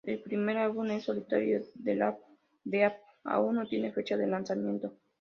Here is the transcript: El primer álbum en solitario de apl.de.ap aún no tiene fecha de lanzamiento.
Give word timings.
El 0.03 0.19
primer 0.23 0.57
álbum 0.57 0.89
en 0.89 0.99
solitario 0.99 1.61
de 1.75 2.01
apl.de.ap 2.01 2.95
aún 3.23 3.57
no 3.57 3.67
tiene 3.67 3.93
fecha 3.93 4.17
de 4.17 4.25
lanzamiento. 4.25 4.95